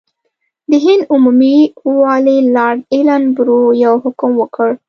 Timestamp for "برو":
3.35-3.61